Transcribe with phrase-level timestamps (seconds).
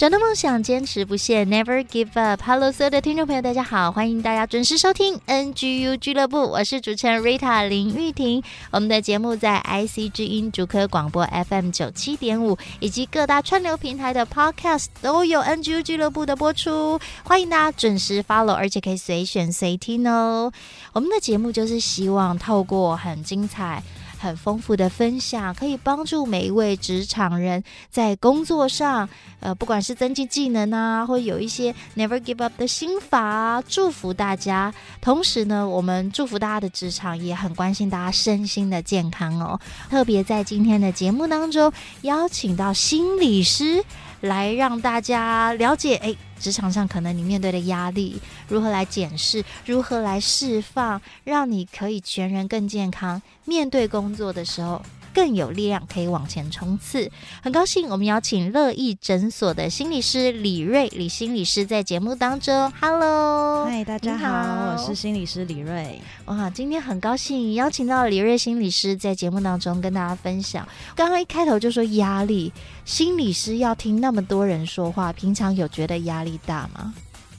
[0.00, 2.40] 找到梦想，坚持不懈，Never give up。
[2.42, 8.42] Hello，所有的听众朋友，大家好，欢迎大家准时收听 NGU 俱乐部，我是主持人 Rita 林玉婷。
[8.70, 20.50] 我们的节目在 IC 之音竹科广播 FM 九七点五，以及各大串流平台的 Podcast 都有 NGU 俱乐部的播出，欢迎大家准时 follow，而且可以随选随听哦。
[20.94, 23.82] 我们的节目就是希望透过很精彩。
[24.20, 29.08] 很丰富的分享，可以帮助每一位职场人在工作上，
[29.40, 34.72] 呃，不管是增进技能啊，或有一些 never give up 的心法啊，祝福大家。
[35.00, 39.58] 同时呢，我们祝福大家的职场，也很关心大家身心的健康哦。
[39.88, 43.82] 特别在今天的节目当中，邀请到心理师
[44.20, 46.16] 来让大家了解，哎。
[46.40, 48.18] 职场上可能你面对的压力，
[48.48, 54.80] 如何来检视，如何来释放，让你可以全人更健康，面对工作的时候
[55.20, 57.10] 更有力量，可以往前冲刺。
[57.42, 62.72] 很高兴我们邀请乐意诊所的心理师李瑞李心理师在节目当中。
[62.80, 66.00] Hello，嗨，大家好，好，我是心理师李瑞。
[66.24, 70.66] 哇，今天很高兴邀请到李瑞心理师在节目当中跟大家分享。
[70.96, 72.50] 刚刚一开头就说压力。
[72.86, 76.94] 心理师要听那么多人说话，平常有觉得压力大吗？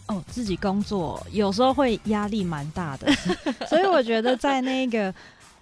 [0.05, 3.11] 哦，自己工作有时候会压力蛮大的，
[3.67, 5.11] 所以我觉得在那个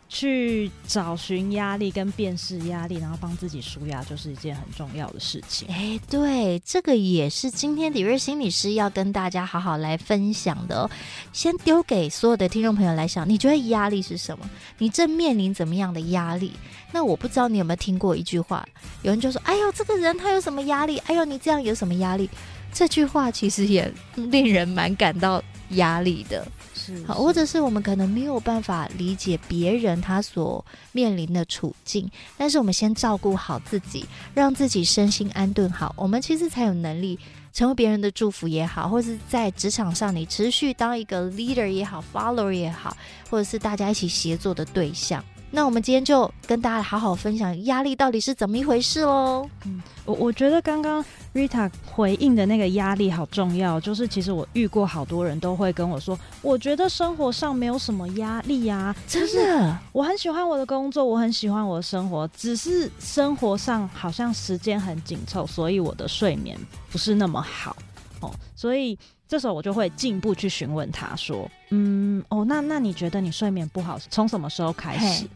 [0.10, 5.68] 去找寻压力跟辨识压力，然后帮自己纾压，就是一件很重要的事情。
[5.70, 10.90] 哎，对，这个也是今天李瑞心理师要跟大家好好来分享的。
[11.32, 14.50] 先丢给所有的听众朋友来想，你觉得压力是什么？
[14.80, 16.54] 你正面临怎么样的压力？
[16.92, 18.68] 那我不知道你有没有听过一句话，
[19.04, 20.98] 有人就说：“哎呦，这个人他有什么压力？
[21.06, 22.28] 哎呦，你这样有什么压力？”
[22.74, 26.48] 这句话其实也令人蛮感到压力的，
[26.98, 37.20] 是，好，或者是我们可能没有办法理解别人他所面临的处境，但是我们先照顾好自己，让自己身心安顿好，我们其实才有能力
[37.54, 42.96] 成为别人的祝福也好，或者是在职场上你持续当一个 leader 也好，follower 也好，
[43.30, 45.24] 或者是大家一起协作的对象。
[45.52, 49.50] 那我们今天就跟大家好好分享压力到底是怎么一回事喽。
[49.66, 66.56] 嗯，我我觉得刚刚 Rita 回应的那个压力好重要，就是其实我遇过好多人都会跟我说，我觉得生活上没有什么压力呀，真的，我很喜欢我的工作，我很喜欢我的生活，只是生活上好像时间很紧凑，所以我的睡眠
[66.92, 67.76] 不是那么好
[68.22, 68.98] 哦，所以。
[69.30, 75.28] 这时候我就会进一步去询问他说：“嗯，哦，那那你觉得你睡眠不好从什么时候开始？”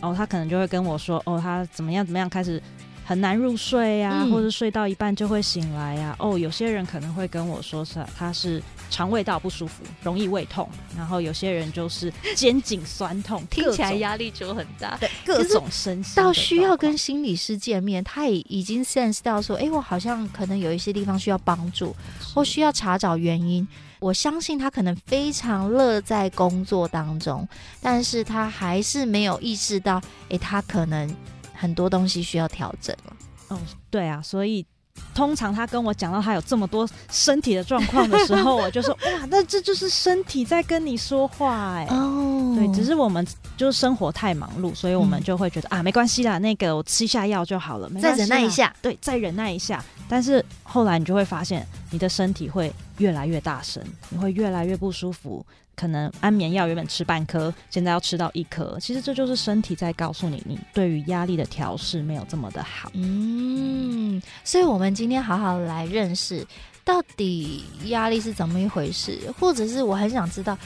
[0.00, 2.60] 哦，他可能就会跟我说：“哦，他怎么样怎么样开始
[3.04, 8.60] 很难入睡呀、啊嗯，或者睡到一半就会醒来呀、啊。”哦，有些人可能会跟我说是他是。
[8.92, 14.98] 肠胃道不舒服，容易胃痛，然后有些人就是肩颈酸痛，听起来压力就很大。
[14.98, 21.96] 对，各种身心到需要跟心理师见面，他也已经 sense 到说，哎，我好像可能有一些地方需要帮助，
[22.34, 23.66] 或需要查找原因。
[23.98, 27.48] 我相信他可能非常乐在工作当中，
[27.80, 31.16] 但是他还是没有意识到，哎，他可能
[31.54, 33.16] 很多东西需要调整了。
[33.48, 33.58] 哦，
[33.90, 34.66] 对啊，所以。
[35.14, 41.94] 通常他跟我讲到他有这么多身体的状况的时候，我就说哇，那这就是身体在跟你说话哎、欸。
[41.94, 43.26] 哦，对，只是我们
[43.56, 48.74] 就是生活太忙碌，所以我们就会觉得、嗯、啊，没关系啦，那个我吃一下药就好了，再忍耐一下。
[48.80, 49.84] 对，再忍耐一下。
[50.08, 55.44] 但是后来你就会发现，你的身体会越来越大声，你会越来越不舒服。
[55.74, 58.78] 可能安眠药原本吃半颗，现在要吃到一颗。
[58.80, 62.90] 其实这就是身体在告诉你，你对于压力的调试没有这么的好。
[62.94, 66.46] 嗯，所以我们今天好好来认识，
[66.84, 70.56] 到底压力是怎么一回事，或者是我很想知道，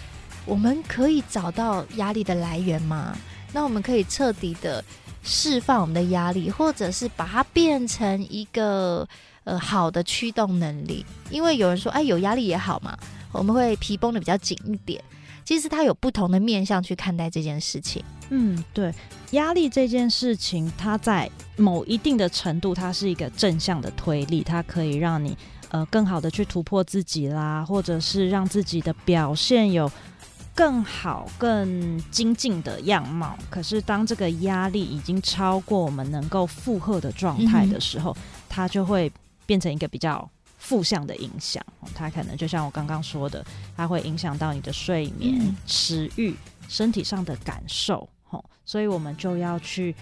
[0.45, 3.17] 我们可以找到压力的来源吗？
[3.53, 4.85] 那我们可以彻底的
[5.23, 9.07] 释放我们的压力，或者是把它变成一个
[9.45, 11.07] 呃好的驱动能力。
[11.31, 12.99] 因为有人说，哎，有压力也好嘛。
[13.37, 15.03] 我们会皮绷得比较紧一点，
[15.45, 18.03] 其实它有不同的面向去看待这件事情。
[18.31, 18.93] 嗯，对，
[19.31, 25.37] 压力这件事情，它在某一定的程度，它是一个正向的推力，它可以让你
[25.69, 29.91] 呃更好的去突破自己啦，或者是让自己的表现有
[30.55, 33.39] 更好、更精进的样貌。
[33.49, 38.17] 可是当这个压力已经超过我们能够负荷的状态的时候，
[38.49, 39.13] 它就会
[39.45, 40.29] 变成一个比较
[40.67, 41.65] 负向的影响。
[41.95, 43.45] 它可能就像我刚刚说的，
[43.77, 46.35] 它会影响到你的睡眠、嗯、食欲、
[46.69, 48.09] 身体上的感受。
[48.69, 49.95] 所以我们就要去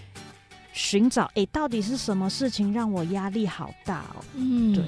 [0.73, 4.25] 寻找，哎，到底是什么事情让我压力好大哦？
[4.33, 4.83] 嗯，对。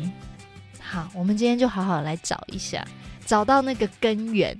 [0.81, 2.83] 好，我们今天就好好来找一下，
[3.23, 4.59] 找到那个根源。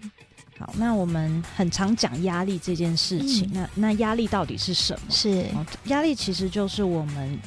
[0.60, 5.10] 好，那我们很常讲压力这件事情，嗯、那那压力到底是什么？
[5.10, 5.46] 是
[5.86, 7.40] 压力其实就是我们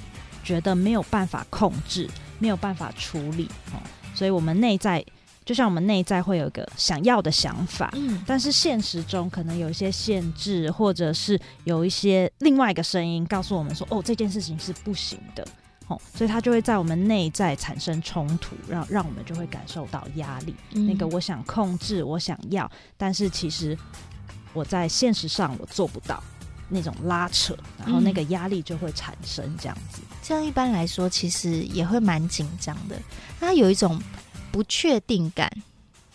[0.43, 2.11] 觉得没有办法控制、
[2.41, 3.79] 没有办法处理哦，
[4.13, 5.05] 所以我们内在。
[5.43, 15.45] 就像我们内在会有一个想要的想法，嗯，但是现实中可能有一些限制，或者是有一些另外一个声音告诉我们说，哦，这件事情是不行的，
[15.89, 20.55] 哦，所以它就会在我们内在产生冲突，让让我们就会感受到压力。
[20.75, 23.77] 嗯，那个我想控制，我想要，但是其实
[24.53, 26.23] 我在现实上我做不到
[26.70, 30.00] 那种拉扯，然后那个压力就会产生这样子。
[30.02, 32.96] 嗯，这样一般来说，其实也会蛮紧张的。
[33.38, 34.00] 它有一种。
[34.52, 35.49] 不确定感，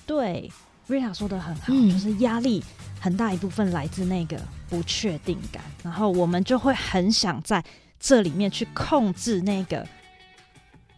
[0.05, 0.51] 对
[0.89, 2.61] ，Rita 说的很好，嗯，就是压力
[2.99, 4.37] 很大一部分来自那个
[4.67, 7.63] 不确定感，然后我们就会很想在
[7.97, 9.87] 这里面去控制那个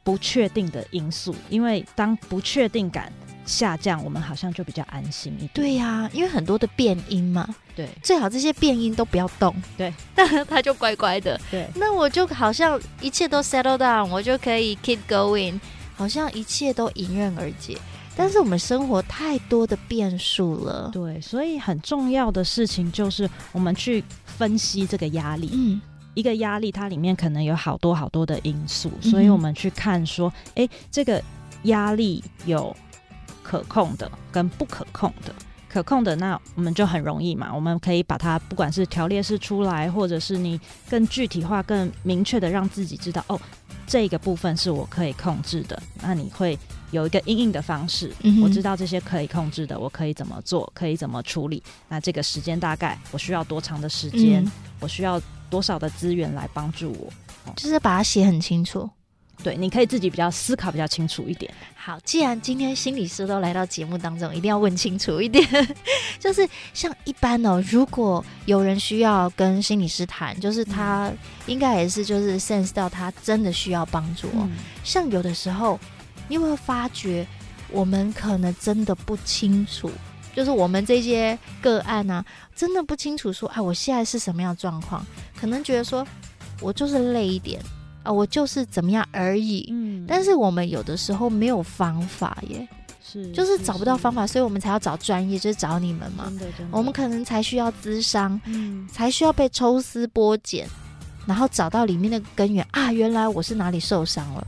[0.03, 3.13] 不确定的因素，因为当不确定感
[3.47, 5.49] 下降，我们好像就比较安心一点。
[5.55, 15.59] 对呀，啊，因为很多的变音嘛，对，最好这些变音都不要动，对， 那他就乖乖的，对，那我就好像一切都 settle down，我就可以 keep going。
[15.95, 17.75] 好像一切都迎刃而解，
[18.15, 20.91] 但是我们生活太多的变数了。
[20.93, 25.49] 对，所以很重要的事情就是我们去分析这个压力。
[25.51, 25.81] 嗯，
[26.13, 31.19] 一个压力它里面可能有好多好多的因素，所以我们去看说，哎、嗯，这个
[31.63, 32.75] 压力有
[33.47, 35.33] 可控的跟不可控的。
[35.69, 40.59] 可控的，那我们就很容易嘛，我们可以把它不管是条列式出来，或者是你
[40.89, 43.39] 更具体化、更明确的让自己知道哦。
[43.85, 46.57] 这个部分是我可以控制的，那你会
[46.91, 48.11] 有一个应应的方式。
[48.23, 48.41] 嗯。
[48.41, 51.61] 我知道这些可以控制的，我可以怎么做，可以怎么处理。
[51.87, 54.43] 那这个时间大概我需要多长的时间？
[54.43, 54.51] 嗯。
[54.79, 57.53] 我需要多少的资源来帮助我？
[57.55, 58.89] 就是把它写很清楚。
[59.43, 61.53] 对，你可以自己比较思考比较清楚一点。
[61.75, 65.47] 好，既然今天心理师都来到节目当中，一定要问清楚一点。
[66.19, 71.11] 就是像一般哦，如果有人需要跟心理师谈，就是他
[71.45, 74.41] 应该也是就是 sense 到他真的需要帮助哦。
[74.41, 74.57] 嗯。
[74.83, 75.79] 像有的时候，
[76.27, 77.25] 你有没有发觉，
[77.71, 79.89] 我们可能真的不清楚，
[80.35, 82.25] 就是我们这些个案啊，
[82.55, 85.05] 真的不清楚说，哎，我现在是什么样的状况？
[85.39, 86.05] 可能觉得说
[86.59, 87.61] 我就是累一点。
[88.07, 89.67] 啊，我就是怎么样而已。
[89.71, 92.65] 嗯，但是我们有的时候没有方法耶，
[93.03, 96.31] 是，就是找不到方法，所以我们才要找专业，就是找你们嘛。
[96.71, 100.67] 我们可能才需要咨商，嗯，才需要被抽丝剥茧，
[101.25, 104.47] 然后找到里面的根源啊，原来我是哪里受伤了。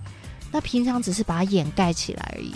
[0.51, 2.53] 那平常只是把它掩盖起来而已。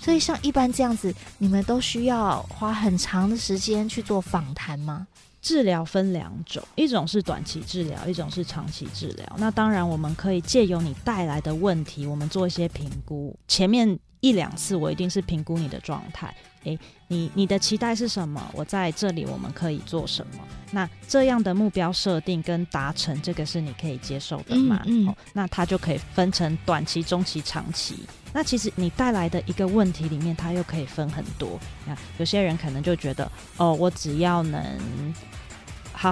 [0.00, 5.06] 所以像一般这样子，你们都需要花很长的时间去做访谈吗？
[5.46, 9.36] 治疗分两种，一种是短期治疗，一种是长期治疗。
[9.38, 13.32] 那当然，我们可以借由你带来的问题，我们做一些评估。
[13.46, 16.34] 前面一两次，我一定是评估你的状态。
[16.64, 16.76] 诶，
[17.06, 18.44] 你你的期待是什么？
[18.52, 20.42] 我在这里，我们可以做什么？
[20.72, 24.82] 那这样的目标设定跟达成，这个是你可以接受的吗？
[24.86, 25.08] 嗯，嗯。
[25.08, 28.00] 哦，那它就可以分成短期、中期、长期。
[28.32, 31.56] 那其实你带来的一个问题里面，它又可以分很多。
[31.86, 34.60] 那有些人可能就觉得，哦，我只要能。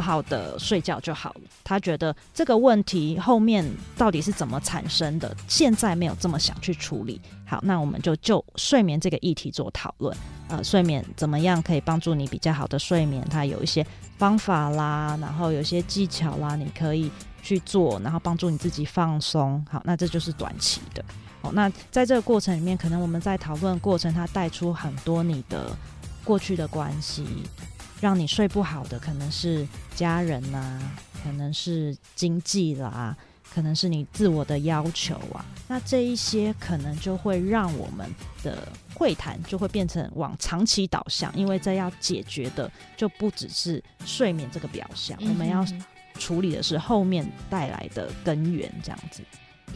[0.01, 1.41] 好好的睡觉就好了。
[1.63, 3.65] 他觉得这个问题后面
[3.97, 7.21] 到底是怎么产生的，现在没有这么想去处理。
[7.47, 10.17] 好，那我们就就睡眠这个议题做讨论。
[10.49, 13.27] 呃，睡眠怎么样可以帮助你比较好的睡眠？
[13.31, 13.87] 它有一些
[14.19, 17.11] 方法啦，然后有些技巧啦，你可以
[17.43, 19.65] 去做，然后帮助你自己放松。
[19.71, 21.05] 好，那这就是短期的。
[21.43, 25.77] 好，那在这个过程里面，可能我们在讨论过程，它带出很多你的
[26.25, 27.25] 过去的关系。
[28.05, 30.93] 让你睡不好的可能是家人呐、啊，
[31.23, 33.17] 可能是经济啦，
[33.55, 35.43] 可能是你自我的要求啊。
[35.67, 38.07] 那这一些可能就会让我们
[38.43, 45.65] 的会谈就会变成往长期导向，因为这要解决的就不只是睡眠这个表象，嗯、我们要
[46.19, 49.23] 处理的是后面带来的根源，这样子。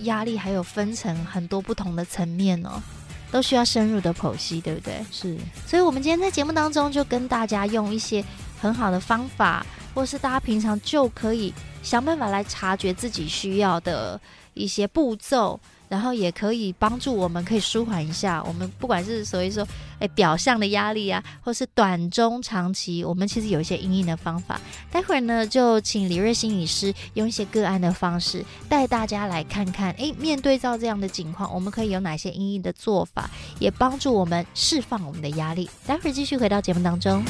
[0.00, 2.82] 压力还有分成很多不同的层面哦。
[3.30, 5.04] 都需要深入的剖析，对不对？
[5.10, 8.24] 是，所以，我们今天在节目当中就跟大家用一些
[8.60, 14.20] 很好的方法，或是大家平常就可以想办法来察觉自己需要的
[14.54, 15.58] 一些步骤，
[15.88, 19.66] 然后也可以帮助我们，可以舒缓一下我们不管是所谓说，
[19.98, 24.60] 哎，表象的压力啊，或是短中长期，我们其实有一些阴影的方法。
[24.90, 35.68] 待会儿呢，就请李瑞心理师用一些个案的方式带大家来看看，哎，面对到这样的情况，我们可以有哪些阴影的做法，也帮助我们释放我们的压力。
[35.86, 37.22] 待会儿继续回到节目当中。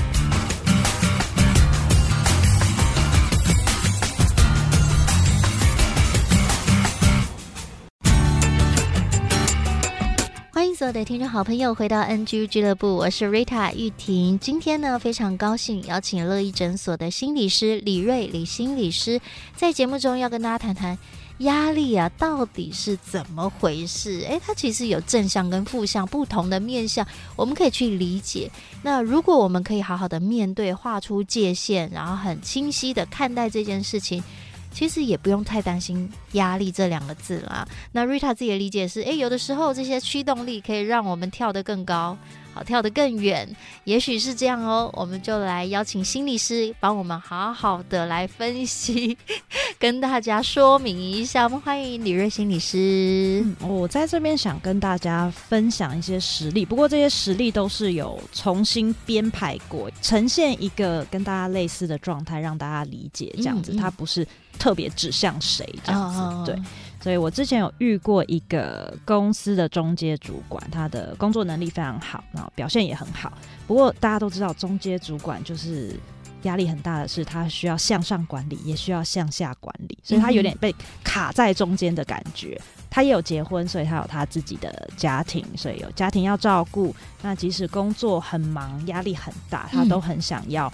[10.78, 14.38] 所有的听众好朋友，回到 NG 俱乐部，我是 Rita 玉婷。
[14.38, 19.20] 今天呢，非常高兴邀请乐意诊所的心理师李瑞李心理师，
[19.56, 20.96] 在节目中要跟大家谈谈
[21.38, 24.20] 压力啊，到底是怎么回事？
[24.20, 27.04] 诶，它其实有正向跟负向不同的面向，
[27.34, 28.48] 我们可以去理解。
[28.80, 34.22] 那如果我们可以好好的面对，画出界限，然后很清晰的看待这件事情。
[34.70, 37.66] 其实也不用太担心压力这两个字啦。
[37.92, 42.16] 那 Rita 自己的理解是，诶，有的时候这些驱动力可以让我们跳得更高。
[42.64, 43.48] 跳得更远，
[43.84, 44.90] 也许是这样哦。
[44.94, 49.16] 我们就来邀请心理师帮我们好好的来分析，
[49.78, 51.44] 跟大家说明一下。
[51.44, 53.42] 我们欢迎李瑞心理师。
[53.44, 63.72] 嗯，我在这边想跟大家分享一些实例，不过这些实例都是有重新编排过，呈现一个跟大家类似的状态，让大家理解这样子。
[63.72, 64.26] 嗯嗯，它不是
[64.58, 66.56] 特别指向谁这样子，哦、对。
[67.00, 73.32] 所以我之前有遇过一个公司的中阶主管，他的工作能力非常好，然后表现也很好。
[73.66, 75.98] 不过大家都知道，中阶主管就是
[76.42, 80.74] 压力很大的是，他需要向上管理，也需要向下管理，所以他有点被
[81.04, 82.60] 卡在中间的感觉。
[82.90, 86.94] 他也有结婚，所以他有他自己的家庭，所以有家庭要照顾。
[87.22, 90.72] 那即使工作很忙，压力很大，他都很想要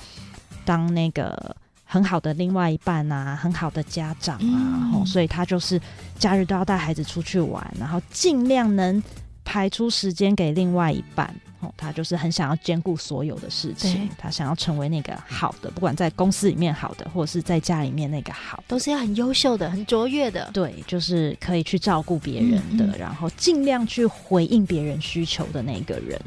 [0.65, 1.55] 当那个。
[1.95, 5.81] 很好的另外一半啊，很好的家长啊，嗯、所以他就是
[6.19, 9.01] 假日都要带孩子出去玩，然后尽量能
[9.45, 11.33] 排出时间给另外一半。
[11.61, 20.51] 哦，他就是很想要兼顾所有的事情，他想要成为那个好的，不管在公司里面好的，或者是在家里面那个好，都是要很优秀的、很卓越的。
[20.53, 26.21] 对，就是可以去照顾别人的，嗯嗯，然后尽量去回应别人需求的那个人。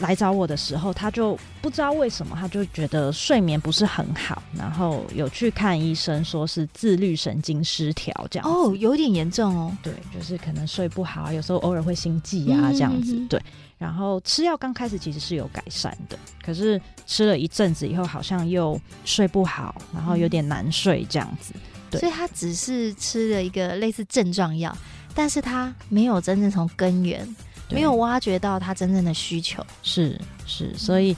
[0.00, 8.54] 来找我的时候，他就不知道为什么，他就觉得睡眠不是很好，然后有去看医生，说是自律神经失调这样子。
[8.54, 9.76] 哦，有点严重哦。
[9.82, 13.14] 对，就是可能睡不好，有时候偶尔会心悸啊这样子。
[13.14, 13.40] 嗯、对，
[13.78, 21.52] 然后吃药刚开始其实是有改善的，可是吃了一阵子以后，好像又睡不好，然后有点难睡这样子。
[21.90, 24.76] 对，所以他只是吃了一个类似症状药，
[25.14, 27.28] 但是他没有真正从根源。
[27.70, 31.16] 对没有挖掘到他真正的需求，是是，所以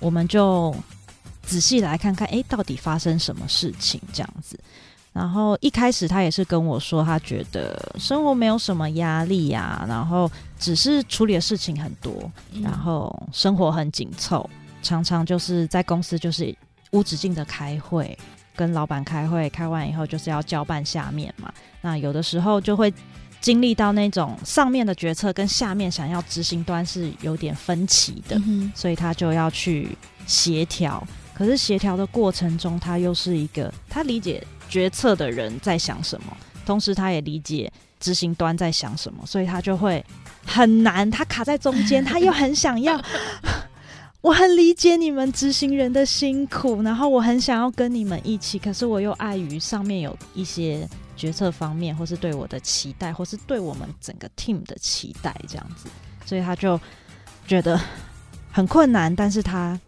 [0.00, 0.74] 我们就
[1.42, 4.58] 仔细来看看，哎，到底发生什么事情这样子。
[5.12, 12.32] 然后一开始他也是跟我说，他觉得生活没有什么压力呀，然后只是处理的事情很多，
[12.62, 14.48] 然后生活很紧凑，
[14.82, 16.56] 常常就是在公司就是
[16.92, 18.18] 无止境的开会，
[18.56, 22.92] 跟老板开会，开完以后就是要交办下面嘛，那有的时候就会。
[23.42, 29.88] 经历到那种上面的决策跟下面想要执行端是有点分歧的，嗯、所以他就要去
[30.26, 31.04] 协调。
[31.34, 40.04] 可是协调的过程中，他又是一个他理解决策的人在想什么，同时他也理解执行端在想什么，所以他就会
[40.46, 41.10] 很难。
[41.10, 43.02] 他卡在中间， 他又很想要。
[44.22, 50.88] 我很理解你们执行人的辛苦，然后我很想要跟你们一起，可是我又碍于上面有一些。
[51.16, 55.88] 决策方面，或是对我的期待，或是对我们整个 team 的期待，这样子，
[56.24, 56.80] 所以他就
[57.46, 57.80] 觉得
[58.50, 59.78] 很困难，但是他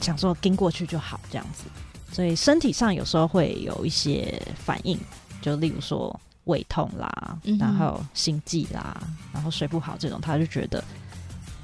[0.00, 1.64] 想说跟过去就好，这样子，
[2.12, 4.98] 所以身体上有时候会有一些反应，
[5.40, 9.00] 就例如说胃痛啦，然后心悸啦，
[9.32, 10.82] 然后睡不好这种，他就觉得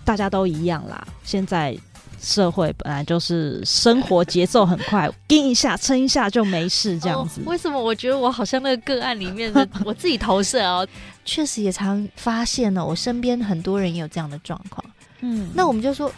[0.04, 1.76] 大家都一样啦，现在。
[2.20, 7.40] 社会本来就是生活节奏很快， 撑一下撑一下就没事这样子。
[7.42, 10.86] 哦，为什么我觉得我好像那个个案里面的 我自己投射哦，
[11.24, 14.84] 确实也常发现呢，我身边很多人也有这样的状况。
[15.20, 16.10] 嗯，那我们就说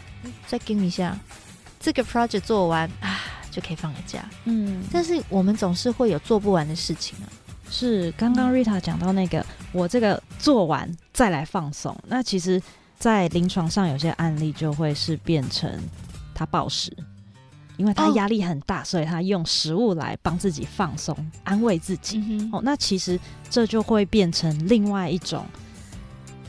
[0.47, 1.17] 再撑一下，
[1.79, 3.19] 这个 project 做完啊
[3.51, 4.27] 就可以放个假。
[4.45, 7.27] 嗯，但是我们总是会有做不完的事情啊。
[7.71, 12.61] 是刚刚 Rita 讲到那个，我这个做完再来放松，那其实。
[12.99, 15.81] 在临床上，有些案例就会是变成
[16.35, 16.95] 他暴食，
[17.77, 21.15] 因为他压力很大，哦、所以他用食物来帮自己放松、
[21.45, 22.17] 安慰自己。
[22.17, 23.17] 嗯、哦，那其实
[23.49, 25.45] 这就会变成另外一种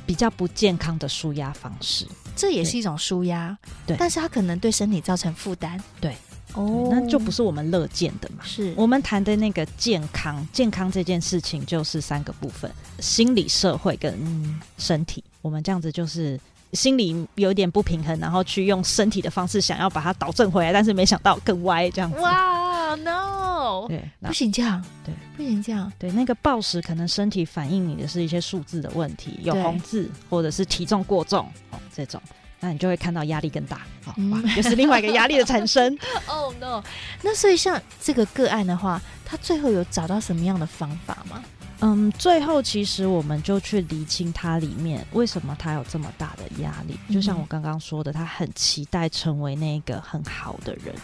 [0.05, 2.05] 比较不健康的舒压方式。
[2.35, 5.81] 这也是一种舒压，对，但是他可能对身体造成负担。
[6.01, 6.17] 对，
[6.55, 8.43] 哦，那就不是我们乐见的嘛。
[8.43, 15.23] 是我们谈的那个健康，健康这件事情就是三个部分：心理、社会跟身体。
[15.43, 16.39] 我们这样子就是
[16.73, 22.19] 心里有点不平衡，然后去用身体的方式想要把它导正回来，但是没想到更歪这样子。
[22.21, 23.87] 哇，no！
[23.89, 25.93] 对，不行这样，对，不行这样。
[25.99, 32.21] 对，那个暴食可能身体反映你的是一些数字的问题，有红字或者是体重过重哦这种。
[32.63, 34.43] 那你就会看到压力更大，好、嗯、吧？
[34.55, 35.97] 又是另外一个压力的产生。
[36.29, 36.83] 哦、oh, no！
[37.23, 41.43] 那所以像这个个案的话，他最后有找到什么样的方法吗？
[41.81, 46.99] 嗯，最后其实我们就去厘清他里面为什么他有这么大的压力。
[47.13, 50.95] 就像我刚刚说的，他很期待成为那个很好的人，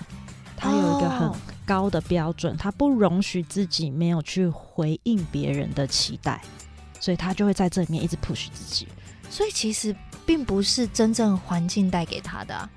[0.57, 1.33] 他有一个很
[1.65, 6.43] 高的标准，他不容许自己没有去回应别人的期待，
[7.01, 8.87] 所以他就会在这里面一直 push 自己。
[9.31, 9.95] 所以其实。
[10.27, 12.69] 并不是真正环境带给他的啊，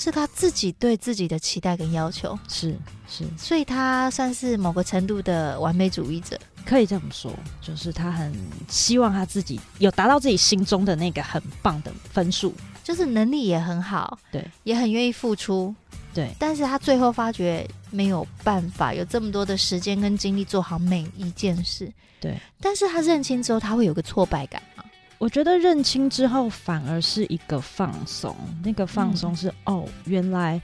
[0.00, 2.36] 是他自己对自己的期待跟要求。
[2.48, 2.74] 是
[3.06, 7.30] 是，所以他算是某个程度的完美主义者，可以这么说。
[7.60, 8.34] 就是他很
[8.66, 15.74] 希望他自己有达到自己心中的那个很棒的分数，就是能力也很好，对，也很愿意付出，
[16.14, 16.34] 对。
[16.38, 22.40] 但是他最后发觉没有办法有这么多的时间跟精力做好每一件事，对。
[22.58, 24.84] 但是他认清之后，他会有个挫败感吗？
[25.20, 28.34] 我觉得认清之后反而是一个放松，
[28.64, 30.58] 那个放松是、嗯、哦，原来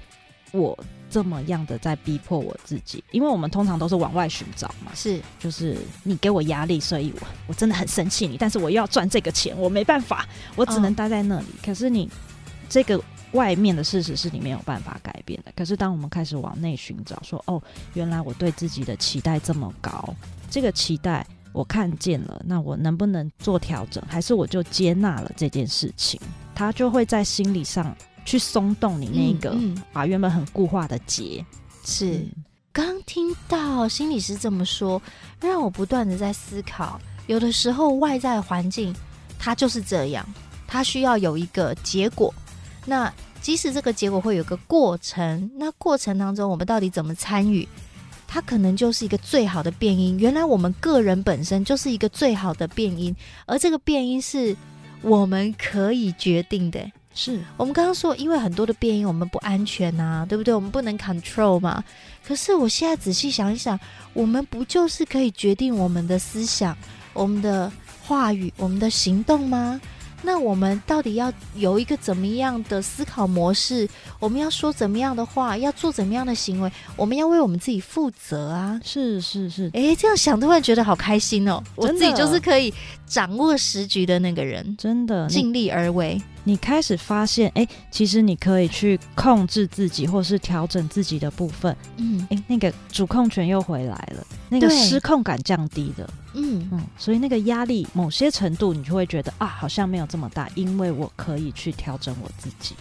[0.50, 0.76] 我
[1.10, 11.44] 这么样的在逼迫我自己，因为我们通常都是往外寻找嘛，是就是你给我压力，所以我我真的很生气你，但是我又要赚这个钱，我没办法，我只能待在那里。
[11.46, 12.10] 哦、可是你
[12.66, 12.98] 这个
[13.32, 15.52] 外面的事实是你没有办法改变的。
[15.54, 20.14] 可是当我们开始往内寻找说，说哦，原来我对自己的期待这么高，
[20.50, 21.26] 这个期待。
[21.56, 24.04] 我看见了，那我能不能做调整？
[24.06, 26.20] 还是我就接纳了这件事情？
[26.54, 27.96] 他就会在心理上
[28.26, 29.56] 去松动你那个
[29.90, 31.42] 把原本很固化的结。
[31.82, 32.26] 是，
[32.72, 35.00] 刚听到心理师这么说，
[35.40, 37.00] 让我不断的在思考。
[37.26, 38.94] 有的时候外在环境
[39.38, 40.26] 它就是这样，
[40.66, 42.34] 它需要有一个结果。
[42.84, 43.10] 那
[43.40, 47.66] 即使这个结果会有个过程，那过程当中我们到底怎么参与？
[48.26, 50.18] 它可能就是一个最好的变音。
[50.18, 53.14] 原来我们个人本身就是一个最好的变音，
[53.46, 54.56] 而这个变音是
[55.02, 56.80] 我们可以决定的。
[57.14, 60.52] 是我们刚刚说，因为很多的变音我们不安全呐、啊，对不对？
[60.52, 61.82] 我们不能 control 嘛。
[62.22, 63.80] 可是我现在仔细想一想，
[64.12, 66.76] 我们不就是可以决定我们的思想、
[67.14, 69.80] 我们的话语、我们的行动吗？
[70.26, 73.88] 那我们到底要有一个怎么样的思考模式？
[74.18, 75.56] 我们要说怎么样的话？
[75.56, 76.68] 要做怎么样的行为？
[76.96, 78.80] 我们要为我们自己负责啊！
[78.84, 81.62] 是是是，哎，这样想突然觉得好开心哦！
[81.76, 82.74] 我自己就是可以
[83.06, 86.20] 掌握时局的那个人，真的尽力而为。
[86.46, 91.76] 你开始发现，哎，其实你可以去控制自己，或是调整自己的部分。
[91.96, 96.08] 嗯，哎，那个主控权又回来了，那个失控感降低了。
[96.34, 102.76] 嗯嗯，所以那个压力某些程度，你就会觉得啊，好像没有这么大，因为我可以去调整我自己。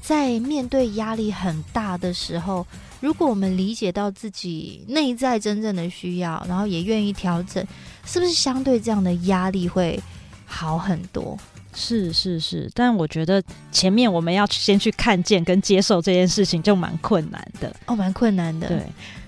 [0.00, 2.66] 在面对压力很大的时候，
[3.00, 7.64] 如果我们理解到自己内在真正的需要，然后也愿意调整，
[8.04, 10.00] 是不是相对这样的压力会
[10.44, 11.38] 好很多？
[11.76, 18.66] 是是是，但我觉得前面我们要先去看见跟接受这件事情就蛮困难的哦，蛮困难的。
[18.66, 18.82] 对，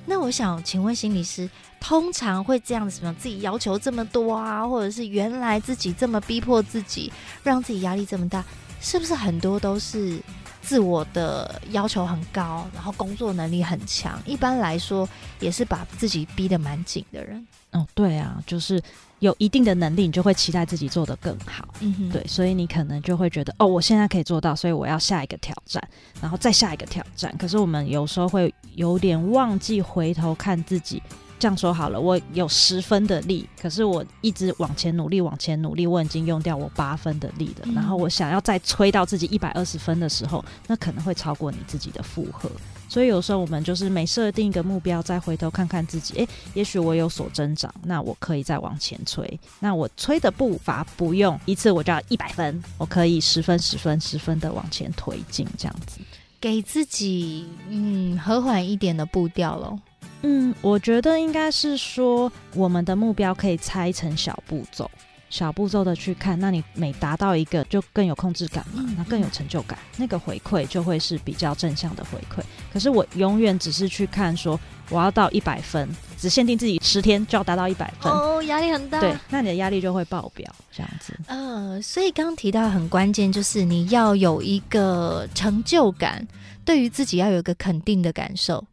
[0.07, 3.15] 那我想请问心理师，通常会这样子么？
[3.21, 7.13] 自己要求这么多啊，或者是原来自己这么逼迫自己，
[7.45, 8.43] 让自己压力这么大，
[8.81, 10.19] 是不是很多都是
[10.63, 14.19] 自我的要求很高，然后工作能力很强？
[14.25, 15.07] 一般来说，
[15.39, 17.47] 也是把自己逼得蛮紧的人。
[17.73, 18.83] 哦，对啊，就是。
[19.21, 21.67] 有一定的能力，你就会期待自己做得更好。
[21.81, 25.83] 嗯哼，对，所以你可能就会觉得，哦，我现在可以做到，所以我要下一个挑战，
[26.21, 27.35] 然后再下一个挑战。
[27.39, 31.03] 可是我们有时候会有点忘记回头看自己。
[31.41, 37.63] 这样说好了，我有十分的力，可是我一直往前努力，往前努力，我已经用掉我八分的力了。
[37.63, 42.51] 嗯、然后我想要再催到自己一百二十分的时候，那可能会超过你自己的负荷。
[42.89, 49.39] 所以有时候我们就是每设定一个目标，再回头看看自己，诶，也许我有所增长，那我可以再往前催。
[49.61, 55.99] 那我催的步伐不用一次我就要一百分，我可以十分、十分、十分的往前推进，这样子
[56.41, 59.79] 给自己嗯和缓一点的步调喽。
[60.23, 64.91] 嗯，我觉得应该是说，我们的目标可以拆成小步骤，
[65.31, 66.39] 小步骤的去看。
[66.39, 72.43] 那你每达到一个，就更有控制感嘛，那更有成就感，那个回馈就会是比较正向的回馈。
[72.73, 74.59] 可是我永远只是去看说，
[74.91, 79.01] 我要到一百分，只限定自己十天就要达到一百分，哦，压力很大。
[79.01, 81.13] 对，那你的压力就会爆表，这样子。
[81.27, 86.27] 呃，所以刚刚提到很关键，就是你要有一个成就感，
[86.65, 88.65] 对于自己要有一个肯定的感受。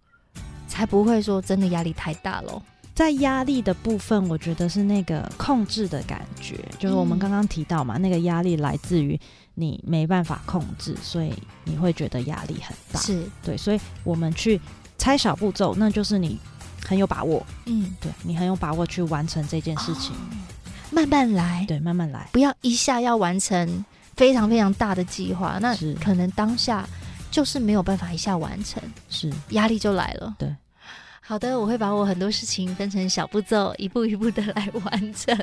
[0.67, 2.61] 才不会说真的压力太大喽。
[2.95, 9.19] 在压力的部分，我觉得是那个控制的感觉，就是我们刚刚提到嘛，嗯、那个压力来自于
[9.53, 11.33] 你没办法控制，所以
[11.65, 12.99] 你会觉得压力很大。
[13.01, 13.23] 是。
[13.43, 14.59] 对，所以我们去
[14.97, 16.39] 拆小步骤，那就是你
[16.85, 20.31] 很有把握，嗯，对你很有把握去完成这件事情，哦、
[20.89, 23.83] 慢慢来，对，慢慢来，不要一下要完成
[24.15, 26.87] 非常非常大的计划，那可能当下
[27.29, 29.29] 就是没有办法一下完成，是。
[29.49, 30.55] 压力就来了，对。
[31.27, 35.35] 好的，我会把我很多事情分成小步骤，一步一步的来完成。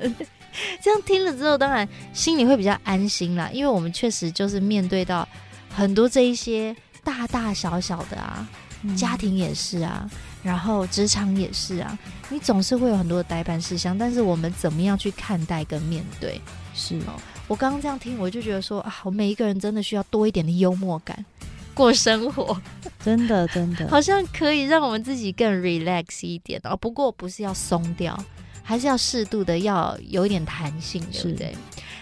[0.80, 5.28] 这样听了之后，当然心里会比较安心啦，因为我们确实就是面对到
[5.74, 8.48] 很多这一些大大小小的啊，
[8.82, 10.08] 嗯、家庭也是啊，
[10.44, 16.40] 然后职场也是啊，你总是会有很多的待办事项，但是我们怎么样去看待跟面对？
[16.76, 17.18] 是哦，
[17.48, 21.24] 我刚刚这样听，我就觉得说啊，我每一个人真的需要多一点的幽默感。
[21.74, 22.56] 过生活，
[23.02, 26.76] 真的真的好像可以让我们自己更 relax 一点哦。
[26.76, 28.18] 不过不是要松掉，
[28.62, 31.56] 还是要适度的要有一点弹性，对不对？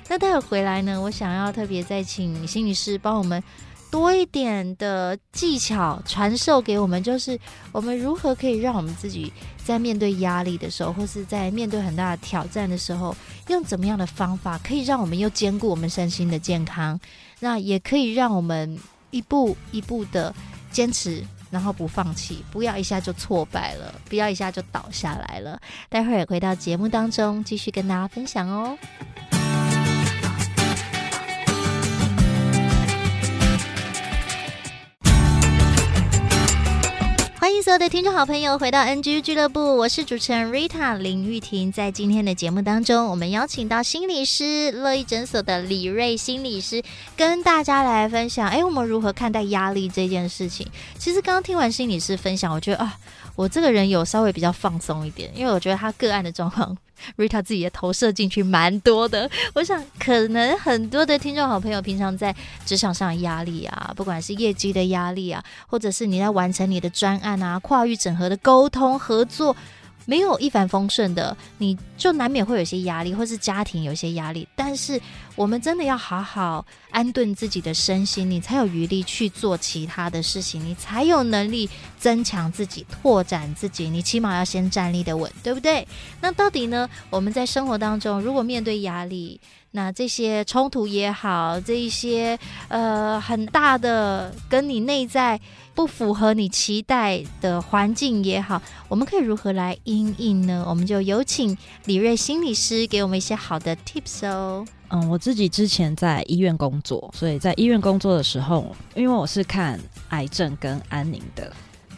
[0.08, 3.40] 那待会回来呢，我想要特别再请心理师帮我们
[3.92, 7.38] 多一点的技巧传授给我们，就是
[7.70, 9.32] 我们如何可以让我们自己
[9.64, 13.16] 在面对压力的时候，或是在面对很大的挑战的时候，
[13.48, 16.98] 用怎么样的方法可以让我们又兼顾我们身心的健康，
[17.38, 18.76] 那也可以让我们。
[19.10, 20.34] 一步一步的
[20.70, 25.60] 坚持，然后不放弃，不要一下就挫败了，不要一下就倒下来了。
[25.88, 28.76] 待会儿回到节目当中，继续跟大家分享哦。
[37.62, 41.70] 所有的听众好朋友回到 NG 俱乐部，我是主持人 Rita 林玉婷。
[41.70, 46.82] 在今天的节目当中，我们邀请到心理师乐意诊所的李瑞心理师，
[47.14, 50.66] 跟大家来分享，哎，我们如何看待压力这件事情？
[50.98, 52.96] 其实刚刚听完心理师分享，我觉得啊，
[53.36, 56.74] 我这个人有稍微比较放松一点，因为我觉得他个案的状况。
[57.16, 62.34] Rita 自己也投射进去蛮多的，我想可能很多的听众好朋友平常在
[62.64, 69.56] 职场上的压力啊，不管是业绩的压力啊，或者是你在完成你的专案啊，跨域整合的沟通合作。
[70.10, 74.48] 没有一帆风顺的，你就难免会有些压力，或是家庭有些压力。
[74.56, 75.00] 但是
[75.36, 83.88] 我们真的要好好安顿自己的身心，你才有余力去做其他的事情，你才有能力增强自己、拓展自己。
[83.88, 85.86] 你起码要先站立的稳，对不对？
[86.20, 86.90] 那到底呢？
[87.08, 89.40] 我们在生活当中，如果面对压力，
[89.72, 95.40] 那这些冲突也好，这一些呃很大的跟你内在
[95.74, 100.64] 不符合你期待的环境也好，我们可以如何来应应呢？
[100.68, 104.66] 我们就有请李瑞心理师给我们一些好的 tips 哦。
[104.88, 109.78] 嗯，我自己之前在医院工作，所以在医院工作的时候，因为我是看
[110.08, 111.52] 癌症跟安宁的。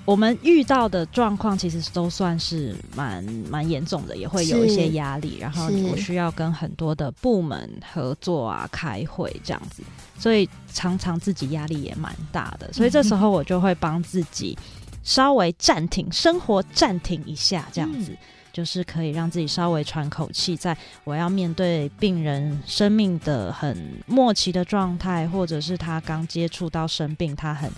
[0.04, 5.38] 我们遇到的状况其实都算是蛮蛮严重的，也会有一些压力。
[5.38, 9.80] 然后我需要跟很多的部门合作啊，开会这样子，
[10.18, 12.72] 所以常常自己压力也蛮大的。
[12.72, 14.58] 所以这时候我就会帮自己
[15.04, 18.18] 稍微暂停生活，暂停一下，这样子、嗯、
[18.52, 20.56] 就是可以让自己稍微喘口气。
[20.56, 27.70] 在我要面对病人生命的很末期的状态，或者是他刚接触到生病，他很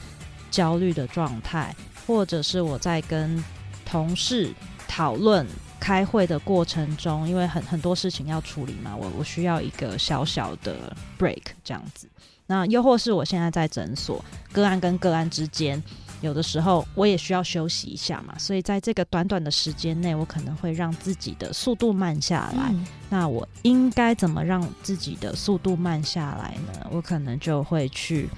[0.51, 1.75] 焦虑的状态。
[2.07, 3.43] 或者是我在跟
[3.85, 4.53] 同事
[4.87, 5.47] 讨论
[5.81, 12.09] 开会的过程中，因为很很多事情要处理嘛，我我需要一个小小的 break 这样子。
[12.47, 15.83] 那又或是我现在在诊所，个案跟个案之间，
[16.21, 18.35] 有的时候我也需要休息一下嘛。
[18.39, 22.69] 所以在这个短短的时间内，我可能会让自己的速度慢下来。
[22.71, 22.87] 嗯。
[23.09, 26.87] 那我应该怎么让自己的速度慢下来呢？
[26.91, 28.29] 我可能就会去。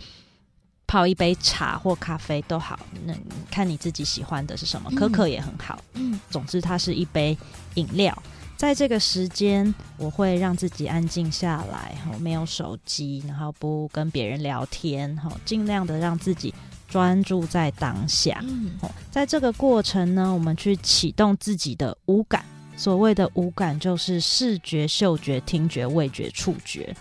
[0.87, 3.15] 泡一杯茶或咖啡都好，那
[3.51, 5.83] 看你自己喜欢的是什么，可可也很好。
[5.95, 7.37] 嗯，总之它是一杯
[7.75, 8.23] 饮料。
[8.57, 16.55] 在这个时间，我会让自己安静下来，没有手机，然后不跟别人聊天，尽量的让自己
[16.89, 18.41] 专注在当下。
[18.45, 18.71] 嗯，
[19.11, 22.45] 在这个过程呢，我们去启动自己的五感。
[22.79, 26.95] 所谓的五感，就是视觉、嗅觉、听觉、味觉、触觉。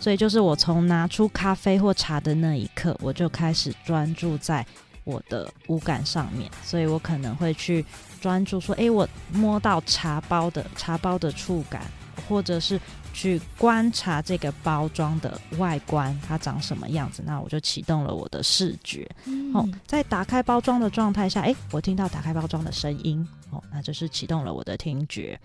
[0.00, 4.64] 所以就是我从拿出咖啡或茶的那一刻，我就开始专注在
[5.04, 6.50] 我的五感上面。
[6.62, 7.84] 所以我可能会去
[8.20, 11.82] 专注说，诶，我摸到茶包的茶包的触感，
[12.28, 12.80] 或者是
[13.12, 17.22] 去观察这个包装的外观，它长什么样子。
[17.26, 19.08] 那我就启动了我的视觉。
[19.54, 25.38] 哦，在打开包装的状态下，诶，我听到打开包装的声音，哦，那就是启动了我的听觉。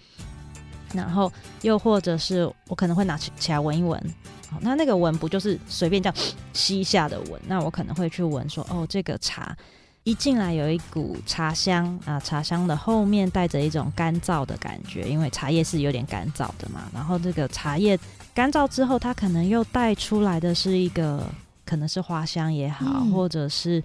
[0.93, 4.01] 然后又或者是我可能会拿起起来闻一闻，
[4.49, 6.15] 好，那那个闻不就是随便这样
[6.53, 7.41] 吸一下的闻？
[7.47, 9.55] 那我可能会去闻说，哦，这个茶
[10.03, 16.89] 一进来有一股茶香啊，茶香的后面带着一种干燥的感觉，因为茶叶是有点干燥的嘛。
[16.93, 17.99] 然后这个茶叶
[18.33, 21.27] 干燥之后，它可能又带出来的是一个，
[21.65, 23.83] 可能是花香也好，嗯、或者是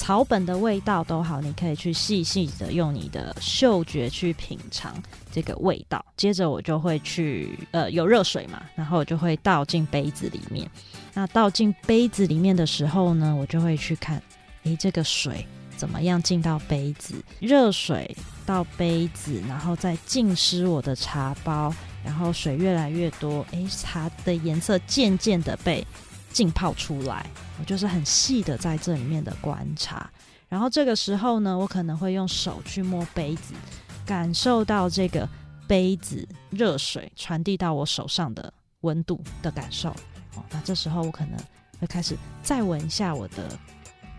[0.00, 4.94] 草本的味道都好，你可以去细细的用你的嗅觉去品尝
[5.30, 6.02] 这个味道。
[6.16, 10.66] 接着我就会去，呃，有热水嘛，然后我就会倒进杯子里面。
[11.12, 14.20] 那倒进杯子里面的时候呢，我就会去看，
[14.62, 15.46] 诶，这个水。
[15.76, 17.14] 怎么样进到杯子？
[17.38, 25.86] 热水到杯子，然后再浸湿我的茶包，然后水越来越多，哎，茶的颜色渐渐的被
[26.32, 27.26] 浸泡出来。
[27.60, 30.10] 我就是很细的在这里面的观察。
[30.48, 33.54] 然后这个时候呢，我可能会用手去摸杯子，
[34.04, 35.28] 感受到这个
[35.68, 39.90] 杯子热水传递到我手上的温度的感受。
[40.34, 41.38] 哦，那这时候我可能
[41.78, 43.44] 会开始再闻一下我的。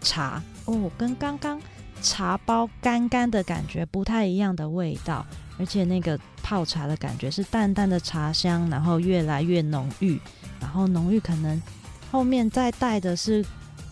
[0.03, 1.61] 茶哦，跟刚刚
[2.01, 5.23] 茶包干干的感觉不太一样的味道，
[5.59, 10.19] 而且那个泡茶的感觉是淡淡的茶香，然后越来越浓郁，
[10.59, 11.61] 然后浓郁可能
[12.11, 13.43] 后面再带的是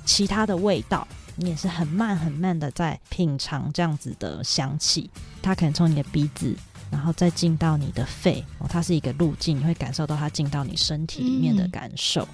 [0.03, 5.09] 其他的味道，你也是很慢很慢的在品尝这样子的香气，
[5.41, 6.53] 它可能从你的鼻子，
[6.91, 12.27] 然后再进到你的肺，哦，它是一个路径，你会感受到它进到你身体里面的感受。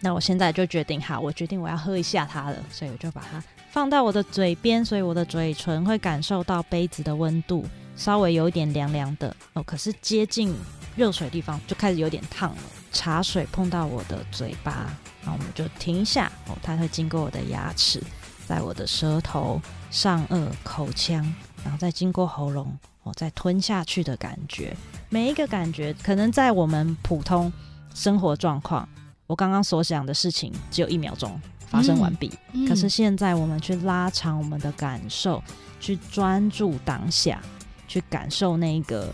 [0.00, 7.64] 那我现在就决定，好，我决定我要喝一下它了，所以我就把它放到我的嘴边，所以我的嘴唇会感受到杯子的温度，
[7.96, 9.62] 稍微有一点凉凉的哦。
[9.62, 10.54] 可是接近
[10.96, 14.86] 热水的地方就开始有点烫了，茶水碰到我的嘴巴，
[15.22, 18.02] 然后我们就停一下哦，它会经过我的牙齿，
[18.46, 21.22] 在我的舌头、上颚、口腔，
[21.64, 24.76] 然后再经过喉咙哦，再吞下去的感觉。
[25.08, 27.52] 每一个感觉可能在我们普通
[27.94, 28.88] 生活状况。
[29.26, 35.42] 我刚刚所想的事情只有一秒钟发生完毕，嗯嗯、可是现在我们去拉长我们的感受，
[35.80, 37.40] 去专注当下，
[37.88, 39.10] 去感受那个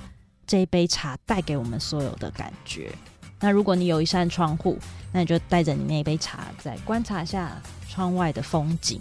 [0.51, 2.91] 这一杯茶带给我们所有的感觉。
[3.39, 4.77] 那如果你有一扇窗户，
[5.13, 7.57] 那你就带着你那一杯茶，再观察一下
[7.89, 8.99] 窗外的风景。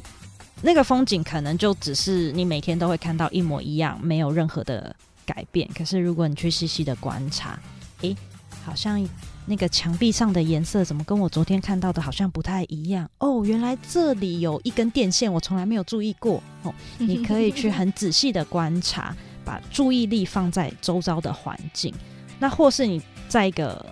[0.62, 5.68] 那个风景可能就只是你每天都会看到一模一样，没有任何的改变。
[5.76, 7.60] 可是如果你去细细的观察，
[8.02, 8.16] 诶，
[8.64, 9.04] 好像。
[9.46, 13.44] 那个墙壁上的颜色怎么跟我昨天看到的好像不太一样哦？
[13.44, 16.72] 原来这里有一根电线，我从来没有注意过哦。
[17.00, 21.94] 你可以去很仔细的观察，把注意力放在周遭的环境。
[22.40, 23.86] 那或是你在一个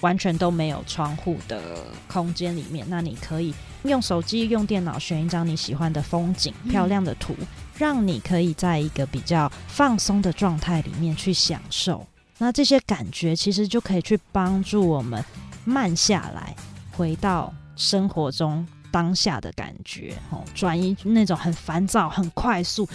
[0.00, 1.60] 完全都没有窗户的
[2.06, 7.34] 空间里面，那你可以用手机、用电脑选一张你喜欢的风景、漂亮的图，
[7.76, 12.06] 让你可以在一个比较放松的状态里面去享受。
[12.38, 15.24] 那这些感觉其实就可以去帮助我们
[15.64, 16.54] 慢下来，
[16.92, 22.88] 回到生活中当下的感觉，哦，转移那种很烦躁、很快速。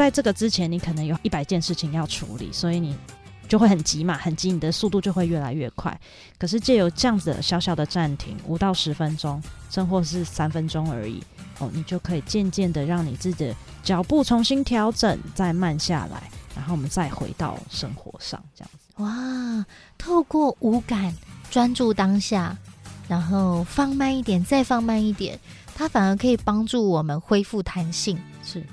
[0.00, 2.96] 在这个之前，你可能有一百件事情要处理，所以你
[3.46, 5.94] 就会很急嘛，很急，你的速度就会越来越快。
[6.38, 11.22] 可是借由这样子的小小的暂停，五到十分钟，甚或是三分钟而已，
[11.58, 16.22] 哦，你就可以渐渐的让你自己的脚步重新调整，再慢下来，
[16.56, 19.02] 然后我们再回到生活上，这样子。
[19.02, 19.66] 哇，
[19.98, 21.14] 透过五感
[21.50, 22.56] 专注当下，
[23.06, 25.38] 然后放慢一点，再放慢一点，
[25.74, 28.64] 它反而可以帮助我们恢复弹性，是，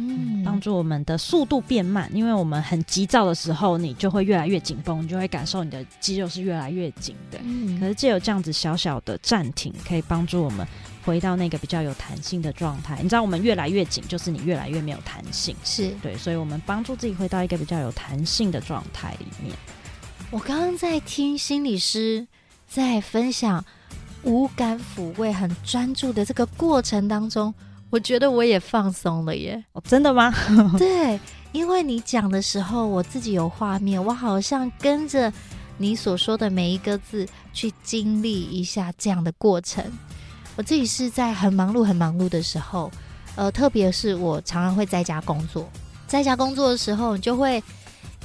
[0.00, 2.10] 嗯，帮助我们的速度变慢。
[2.14, 7.38] 因为我们很急躁的时候，你就会越来越紧绷，你就会感受你的肌肉是越来越紧的。
[7.42, 10.66] 嗯，可是借有这样子小小的暂停，可以帮助我们。
[11.02, 19.56] 回到那个比较有弹性的状态，你知道，我们越来越紧，就是你越来越没有弹性，是对，所以我们帮助自己回到一个比较有弹性的状态里面。
[20.30, 22.28] 我刚刚在听心理师
[22.68, 23.64] 在分享
[24.24, 27.52] 无感抚慰、很专注的这个过程当中，
[27.90, 29.64] 我觉得我也放松了耶！
[29.72, 30.32] 哦，真的吗？
[30.78, 31.18] 对，
[31.52, 35.32] 因为你讲的时候，我自己有画面，我好像跟着
[35.76, 39.84] 你所说的每一个字去经历一下这样的过程。
[40.56, 42.90] 我自己是在很忙碌、很忙碌的时候，
[43.34, 45.68] 呃，特别是我常常会在家工作，
[46.06, 47.62] 在家工作的时候，你就会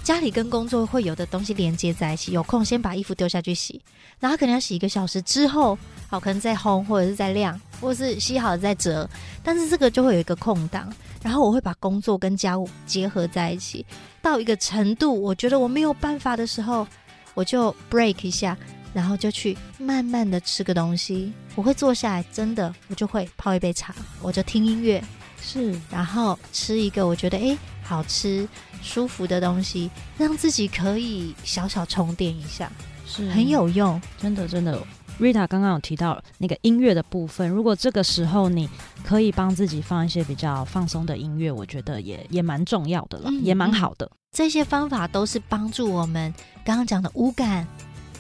[0.06, 2.32] 家里跟工作会有的东西连接在一起。
[2.32, 3.82] 有空先把衣服丢下去洗，
[4.20, 5.76] 然后可能要洗一个小时之后，
[6.08, 9.10] 好，可能再烘或者是再晾，或者是洗好了再折。
[9.42, 13.84] 但是这个就会有一个空档，然后我会把工作跟家务结合在一起，
[14.22, 16.88] 到一个程度，我觉得我没有办法的时候，
[17.34, 18.56] 我就 break 一下。
[18.94, 25.04] 然后就去慢慢的吃个东西，我会坐下来，真的，我就会泡一杯茶，我就听音乐，
[25.42, 28.48] 是，然后吃一个我觉得诶好吃
[28.86, 32.72] 舒服的东西，让自己可以小小充电一下，
[33.06, 34.80] 是很有用，真的真的
[35.20, 38.70] ，Rita 刚刚有提到那个音乐的部分，如果这个时候你
[39.04, 44.10] 可以帮自己放一些比较放松的音乐，我觉得也也蛮重要的了，嗯、也蛮好的。
[44.32, 47.68] 这些方法都是帮助我们刚刚讲的五感。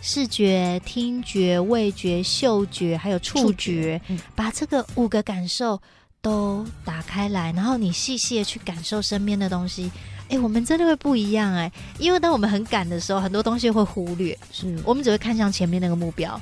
[0.08, 5.82] 视觉、听觉、味觉、嗅觉，还有触觉，触觉嗯、把这个五个感受
[6.22, 9.90] 都打开来，然后你细细的去感受身边的东西，
[10.30, 11.72] 哎，我们真的会不一样哎！
[12.00, 14.78] 因为当我们很赶的时候，很多东西会忽略，是。
[14.84, 16.40] 我们只会看向前面那个目标，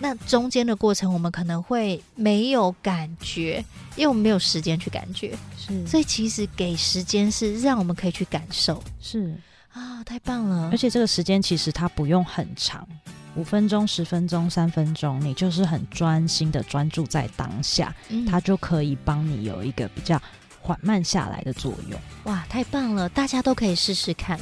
[0.00, 3.64] 那中间的过程我们可能会没有感觉，
[3.96, 9.34] 因为我们没有时间去感觉，是，所以其实给时间是让我们可以去感受，是。
[9.72, 10.68] 啊，太棒了！
[10.70, 12.86] 而且这个时间其实它不用很长，
[13.34, 20.16] 五分钟、十分钟、三分钟，你就是很专心的专注在当下，嗯、它就可以帮你有一个比较
[20.64, 22.00] 缓慢下来的作用。
[22.24, 23.06] 哇，太棒了！
[23.10, 24.40] 大家都可以试试看。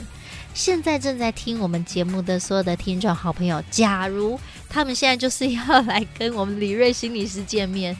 [0.54, 7.96] 现在正在听我们节目的所有的听众好朋友，假如他们现在就是要来跟我们李瑞心理师见面，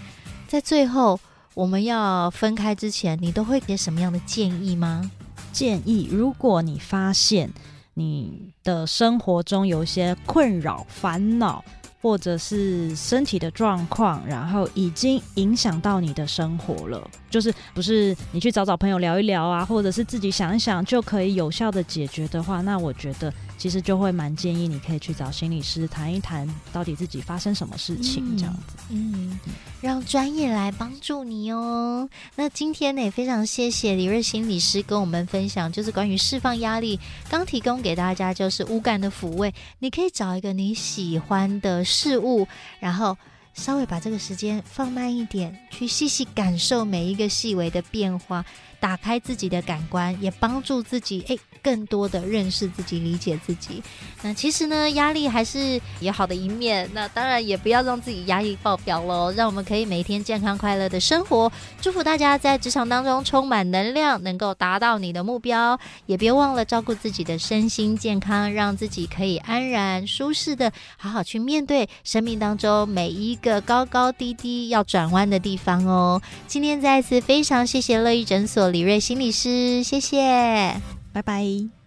[0.47, 1.19] 在最后
[1.55, 5.11] 我们要分开之前，你都会给什么样的建议吗？
[5.51, 7.51] 建议，如果你发现
[7.95, 11.65] 你的生活中有一些困扰、烦恼，
[12.03, 23.33] 或者是身体的状况，然后已经影响到你的生活了，就是不是你去找找朋友聊一聊啊，或者是自己想一想就可以有效的解决的话，那我觉得。
[23.63, 32.11] 其实就会蛮建议你可以去找心理师谈一谈，到底自己发生什么事情这样子，嗯，嗯，让专业来帮助你哦。
[32.35, 36.99] 那今天呢也非常谢谢李瑞心理师跟我们分享，就是关于释放压力，
[37.31, 42.49] 刚提供给大家就是五感的抚慰，你可以找一个你喜欢的事物，
[42.81, 43.17] 然后
[43.55, 48.45] 稍微把这个时间放慢一点，去细细感受每一个细微的变化。
[48.83, 53.81] 打开自己的感官，也帮助自己诶，更多的认识自己、理解自己。
[54.23, 56.91] 那其实呢，压力还是有好的一面。
[56.93, 61.51] 那当然也不要让自己压力爆表喽，让我们可以每天健康快乐的生活。
[61.81, 65.79] 祝福大家在职场当中充满能量，能够达到你的目标。
[66.07, 76.21] 也别忘了照顾自己的身心健康，让自己可以安然舒适的好好去面对生命当中每一个高高低低要转弯的地方哦。
[76.49, 78.72] 今天再次非常谢谢乐意诊所。
[78.73, 80.81] 李瑞心理师，谢谢，
[81.13, 81.82] 拜拜。